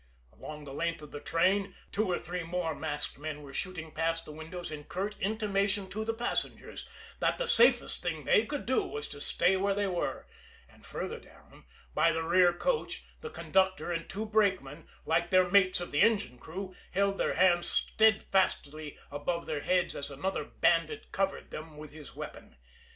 [0.33, 4.25] Along the length of the train, two or three more masked men were shooting past
[4.25, 6.89] the windows in curt intimation to the passengers
[7.19, 10.25] that the safest thing they could do was to stay where they were;
[10.67, 15.79] and farther down, by the rear coach, the conductor and two brakemen, like their mates
[15.79, 21.51] of the engine crew, held their hands steadfastly above their heads as another bandit covered
[21.51, 22.55] them with his weapon.